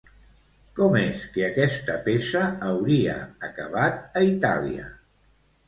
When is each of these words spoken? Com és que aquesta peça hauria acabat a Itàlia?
Com 0.79 0.95
és 1.01 1.21
que 1.35 1.43
aquesta 1.47 1.99
peça 2.09 2.43
hauria 2.71 3.21
acabat 3.51 4.21
a 4.23 4.27
Itàlia? 4.33 4.91